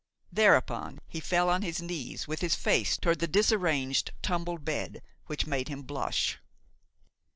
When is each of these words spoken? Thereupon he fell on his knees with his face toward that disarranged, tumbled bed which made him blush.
Thereupon 0.31 0.99
he 1.07 1.19
fell 1.19 1.47
on 1.47 1.61
his 1.61 1.79
knees 1.79 2.27
with 2.27 2.41
his 2.41 2.55
face 2.55 2.97
toward 2.97 3.19
that 3.19 3.31
disarranged, 3.31 4.09
tumbled 4.23 4.65
bed 4.65 5.03
which 5.27 5.45
made 5.45 5.67
him 5.67 5.83
blush. 5.83 6.39